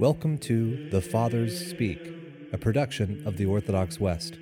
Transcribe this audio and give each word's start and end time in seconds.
Welcome 0.00 0.38
to 0.38 0.88
The 0.88 1.02
Fathers 1.02 1.68
Speak, 1.68 2.00
a 2.54 2.56
production 2.56 3.22
of 3.26 3.36
the 3.36 3.44
Orthodox 3.44 4.00
West. 4.00 4.38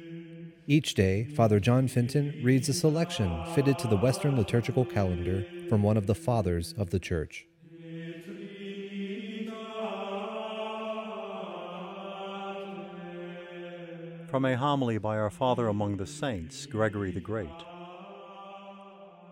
Each 0.69 0.95
day, 0.95 1.25
Father 1.25 1.59
John 1.59 1.89
Fenton 1.89 2.41
reads 2.45 2.69
a 2.69 2.73
selection 2.73 3.45
fitted 3.57 3.77
to 3.81 3.89
the 3.89 3.97
Western 3.97 4.37
liturgical 4.37 4.85
calendar 4.85 5.45
from 5.69 5.83
one 5.83 5.97
of 5.97 6.07
the 6.07 6.15
Fathers 6.15 6.75
of 6.79 6.91
the 6.91 7.01
Church. 7.01 7.49
From 14.29 14.45
a 14.45 14.57
homily 14.57 14.99
by 14.99 15.19
our 15.19 15.29
Father 15.29 15.67
among 15.67 15.97
the 15.97 16.07
Saints, 16.07 16.67
Gregory 16.67 17.11
the 17.11 17.19
Great. 17.19 17.49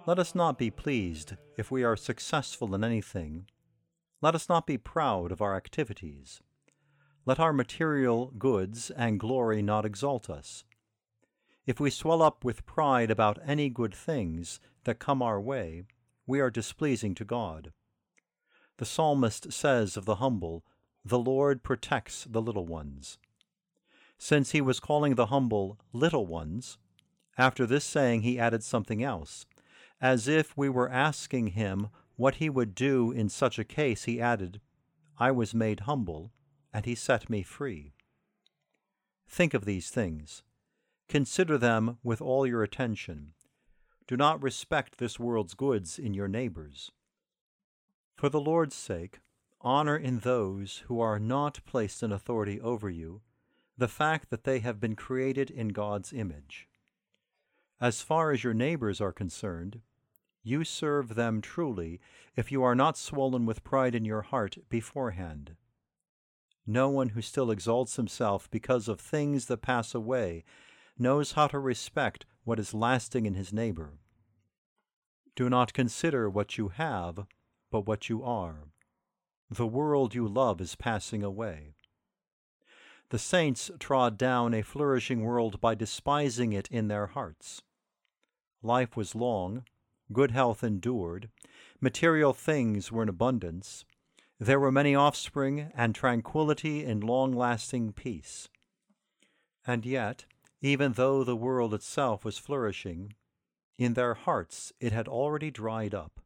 Let 0.07 0.19
us 0.19 0.35
not 0.35 0.59
be 0.59 0.73
pleased 0.73 1.37
if 1.57 1.71
we 1.71 1.85
are 1.85 1.95
successful 1.95 2.75
in 2.75 2.83
anything 2.83 3.47
let 4.23 4.35
us 4.35 4.49
not 4.49 4.67
be 4.67 4.79
proud 4.79 5.31
of 5.31 5.43
our 5.43 5.57
activities. 5.57 6.41
Let 7.27 7.39
our 7.39 7.53
material 7.53 8.33
goods 8.39 8.91
and 8.91 9.21
glory 9.21 9.63
not 9.63 9.85
exalt 9.85 10.31
us. 10.31 10.65
If 11.67 11.81
we 11.81 11.91
swell 11.91 12.23
up 12.23 12.45
with 12.45 12.67
pride 12.67 13.11
about 13.11 13.39
any 13.45 13.69
good 13.69 13.95
things 13.95 14.61
that 14.85 15.01
come 15.01 15.21
our 15.21 15.41
way, 15.41 15.83
we 16.27 16.41
are 16.41 16.51
displeasing 16.51 17.15
to 17.17 17.25
God. 17.25 17.73
The 18.79 18.85
psalmist 18.85 19.53
says 19.53 19.97
of 19.97 20.05
the 20.05 20.17
humble, 20.17 20.65
The 21.05 21.19
Lord 21.19 21.63
protects 21.63 22.25
the 22.25 22.43
little 22.43 22.67
ones. 22.67 23.19
Since 24.19 24.53
he 24.53 24.61
was 24.61 24.81
calling 24.81 25.15
the 25.15 25.27
humble 25.27 25.79
little 25.93 26.27
ones, 26.27 26.79
after 27.37 27.67
this 27.67 27.85
saying 27.85 28.23
he 28.23 28.39
added 28.39 28.63
something 28.63 29.03
else, 29.03 29.47
as 30.01 30.29
if 30.29 30.57
we 30.57 30.69
were 30.69 30.91
asking 30.91 31.49
him 31.49 31.89
what 32.17 32.37
he 32.37 32.51
would 32.51 32.75
do 32.75 33.13
in 33.13 33.29
such 33.29 33.59
a 33.59 33.65
case, 33.65 34.05
he 34.05 34.21
added, 34.21 34.61
I 35.19 35.31
was 35.31 35.55
made 35.55 35.81
humble, 35.81 36.33
and 36.73 36.85
he 36.85 36.95
set 36.95 37.31
me 37.31 37.43
free. 37.43 37.95
Think 39.29 39.55
of 39.55 39.65
these 39.65 39.91
things. 39.91 40.43
Consider 41.09 41.57
them 41.57 41.99
with 42.03 42.21
all 42.21 42.47
your 42.47 42.63
attention. 42.63 43.33
Do 44.07 44.17
not 44.17 44.43
respect 44.43 44.99
this 44.99 45.19
world's 45.19 45.55
goods 45.55 45.99
in 45.99 46.15
your 46.15 46.29
neighbors. 46.29 46.91
For 48.17 48.29
the 48.29 48.41
Lord's 48.41 48.75
sake, 48.75 49.21
honor 49.61 49.97
in 49.97 50.21
those 50.21 50.85
who 50.87 51.01
are 51.01 51.19
not 51.19 51.61
placed 51.67 52.03
in 52.03 52.13
authority 52.13 52.61
over 52.61 52.89
you 52.89 53.23
the 53.79 53.89
fact 53.89 54.31
that 54.31 54.45
they 54.45 54.61
have 54.61 54.81
been 54.81 54.97
created 54.97 55.51
in 55.51 55.69
God's 55.69 56.13
image. 56.13 56.69
As 57.81 58.01
far 58.01 58.31
as 58.31 58.43
your 58.43 58.55
neighbors 58.55 59.01
are 59.01 59.13
concerned, 59.13 59.81
you 60.47 60.63
serve 60.63 61.17
them 61.17 61.41
truly 61.41 62.01
if 62.37 62.53
you 62.53 62.63
are 62.63 62.77
not 62.77 62.97
swollen 62.97 63.45
with 63.47 63.65
pride 63.65 63.97
in 63.97 64.05
your 64.05 64.23
heart 64.23 64.57
beforehand. 64.69 65.57
No 66.65 66.89
one 66.89 67.11
who 67.11 67.21
still 67.21 67.51
exalts 67.51 67.97
himself 67.97 68.49
because 68.51 68.87
of 68.87 69.01
things 69.01 69.47
that 69.47 69.63
pass 69.63 69.93
away 69.93 70.45
knows 70.97 71.33
how 71.33 71.49
to 71.49 71.59
respect 71.59 72.27
what 72.45 72.61
is 72.61 72.73
lasting 72.73 73.27
in 73.27 73.35
his 73.35 73.53
neighbor. 73.53 73.99
Do 75.35 75.51
not 75.51 75.73
consider 75.73 76.31
what 76.31 76.57
you 76.57 76.69
have, 76.69 77.27
but 77.73 77.87
what 77.87 78.09
you 78.09 78.23
are. 78.23 78.69
The 79.51 79.67
world 79.67 80.15
you 80.15 80.29
love 80.29 80.61
is 80.61 80.77
passing 80.77 81.25
away. 81.25 81.75
The 83.11 83.19
saints 83.19 83.71
trod 83.81 84.17
down 84.17 84.55
a 84.55 84.63
flourishing 84.63 85.23
world 85.23 85.61
by 85.61 85.75
despising 85.75 86.53
it 86.53 86.69
in 86.71 86.87
their 86.89 87.09
hearts. 87.09 87.63
Life 88.63 88.97
was 88.97 89.15
long, 89.15 89.65
good 90.13 90.31
health 90.31 90.63
endured, 90.63 91.29
material 91.81 92.33
things 92.33 92.93
were 92.93 93.03
in 93.03 93.09
abundance, 93.09 93.85
there 94.39 94.61
were 94.61 94.73
many 94.73 94.95
offspring, 94.95 95.73
and 95.75 95.95
tranquillity 95.95 96.85
and 96.85 97.03
long 97.03 97.33
lasting 97.33 97.93
peace. 97.93 98.49
And 99.67 99.87
yet, 99.87 100.27
even 100.61 100.93
though 100.93 101.25
the 101.25 101.37
world 101.37 101.73
itself 101.73 102.25
was 102.25 102.39
flourishing, 102.39 103.15
in 103.79 103.95
their 103.95 104.15
hearts 104.15 104.73
it 104.81 104.93
had 104.93 105.09
already 105.09 105.51
dried 105.51 105.95
up. 105.95 106.21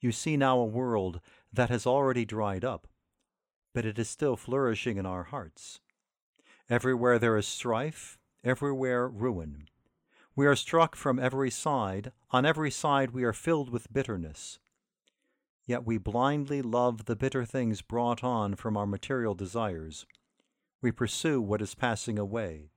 You 0.00 0.12
see 0.12 0.36
now 0.36 0.58
a 0.58 0.64
world 0.64 1.20
that 1.52 1.70
has 1.70 1.86
already 1.86 2.24
dried 2.24 2.64
up, 2.64 2.86
but 3.74 3.84
it 3.84 3.98
is 3.98 4.08
still 4.08 4.36
flourishing 4.36 4.96
in 4.96 5.06
our 5.06 5.24
hearts. 5.24 5.80
Everywhere 6.68 7.18
there 7.18 7.36
is 7.36 7.46
strife, 7.46 8.18
everywhere 8.44 9.08
ruin. 9.08 9.68
We 10.36 10.46
are 10.46 10.56
struck 10.56 10.96
from 10.96 11.18
every 11.18 11.50
side. 11.50 12.12
On 12.30 12.46
every 12.46 12.70
side 12.70 13.10
we 13.10 13.24
are 13.24 13.32
filled 13.32 13.70
with 13.70 13.92
bitterness. 13.92 14.58
Yet 15.66 15.84
we 15.84 15.98
blindly 15.98 16.62
love 16.62 17.04
the 17.04 17.16
bitter 17.16 17.44
things 17.44 17.82
brought 17.82 18.24
on 18.24 18.54
from 18.54 18.76
our 18.76 18.86
material 18.86 19.34
desires. 19.34 20.06
We 20.82 20.92
pursue 20.92 21.40
what 21.40 21.60
is 21.60 21.74
passing 21.74 22.18
away. 22.18 22.70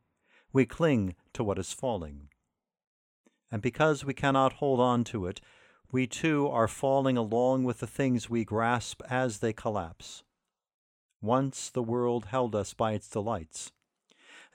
We 0.52 0.66
cling 0.66 1.16
to 1.34 1.44
what 1.44 1.58
is 1.58 1.74
falling. 1.74 2.30
And 3.52 3.62
because 3.62 4.04
we 4.04 4.14
cannot 4.14 4.54
hold 4.54 4.80
on 4.80 5.04
to 5.06 5.26
it, 5.26 5.40
we 5.92 6.08
too 6.08 6.48
are 6.50 6.68
falling 6.68 7.18
along 7.18 7.64
with 7.64 7.80
the 7.80 7.88
things 7.88 8.30
we 8.30 8.44
grasp 8.44 9.02
as 9.10 9.40
they 9.40 9.54
collapse. 9.54 10.24
Once 11.22 11.70
the 11.70 11.84
world 11.84 12.26
held 12.26 12.56
us 12.56 12.74
by 12.74 12.94
its 12.94 13.08
delights. 13.08 13.72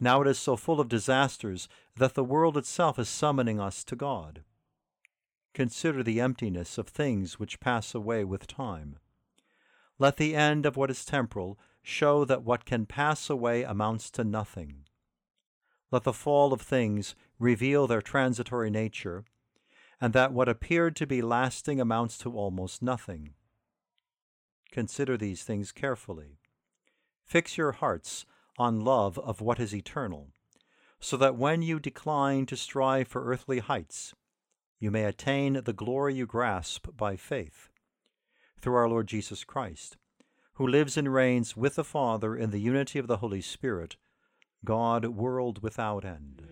Now 0.00 0.22
it 0.22 0.28
is 0.28 0.38
so 0.38 0.56
full 0.56 0.80
of 0.80 0.88
disasters 0.88 1.68
that 1.96 2.14
the 2.14 2.24
world 2.24 2.56
itself 2.56 2.98
is 2.98 3.08
summoning 3.08 3.60
us 3.60 3.82
to 3.84 3.96
God. 3.96 4.44
Consider 5.54 6.02
the 6.02 6.20
emptiness 6.20 6.78
of 6.78 6.88
things 6.88 7.38
which 7.38 7.60
pass 7.60 7.94
away 7.94 8.24
with 8.24 8.46
time. 8.46 8.98
Let 9.98 10.16
the 10.16 10.36
end 10.36 10.66
of 10.66 10.76
what 10.76 10.90
is 10.90 11.04
temporal 11.04 11.58
show 11.82 12.24
that 12.26 12.44
what 12.44 12.64
can 12.64 12.86
pass 12.86 13.28
away 13.28 13.64
amounts 13.64 14.10
to 14.12 14.24
nothing. 14.24 14.84
Let 15.90 16.04
the 16.04 16.12
fall 16.12 16.52
of 16.52 16.60
things 16.60 17.16
reveal 17.38 17.86
their 17.86 18.02
transitory 18.02 18.70
nature, 18.70 19.24
and 20.00 20.12
that 20.12 20.32
what 20.32 20.48
appeared 20.48 20.94
to 20.96 21.06
be 21.06 21.22
lasting 21.22 21.80
amounts 21.80 22.18
to 22.18 22.36
almost 22.36 22.82
nothing. 22.82 23.34
Consider 24.70 25.16
these 25.16 25.42
things 25.42 25.72
carefully. 25.72 26.38
Fix 27.24 27.56
your 27.56 27.72
hearts 27.72 28.26
on 28.58 28.80
love 28.80 29.18
of 29.18 29.40
what 29.40 29.60
is 29.60 29.74
eternal, 29.74 30.28
so 31.00 31.16
that 31.16 31.36
when 31.36 31.62
you 31.62 31.78
decline 31.78 32.46
to 32.46 32.56
strive 32.56 33.08
for 33.08 33.24
earthly 33.24 33.60
heights, 33.60 34.14
you 34.80 34.90
may 34.90 35.04
attain 35.04 35.60
the 35.64 35.72
glory 35.72 36.14
you 36.14 36.26
grasp 36.26 36.88
by 36.96 37.16
faith. 37.16 37.68
Through 38.60 38.74
our 38.74 38.88
Lord 38.88 39.06
Jesus 39.06 39.44
Christ, 39.44 39.96
who 40.54 40.66
lives 40.66 40.96
and 40.96 41.12
reigns 41.12 41.56
with 41.56 41.76
the 41.76 41.84
Father 41.84 42.36
in 42.36 42.50
the 42.50 42.58
unity 42.58 42.98
of 42.98 43.06
the 43.06 43.18
Holy 43.18 43.40
Spirit, 43.40 43.96
God, 44.64 45.04
world 45.06 45.62
without 45.62 46.04
end. 46.04 46.42